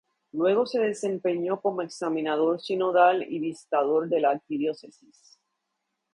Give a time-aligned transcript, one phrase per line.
[0.31, 5.37] Luego se desempeñó como examinador sinodal y visitador de la arquidiócesis.